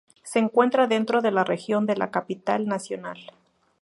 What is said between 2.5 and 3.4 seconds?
Nacional.